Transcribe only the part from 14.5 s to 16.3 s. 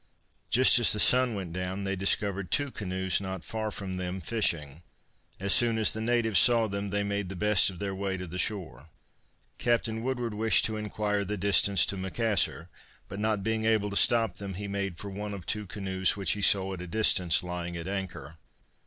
he made for one of two canoes